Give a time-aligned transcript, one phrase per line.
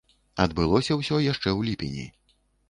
[0.45, 2.09] Адбылося ўсё яшчэ ў ліпені.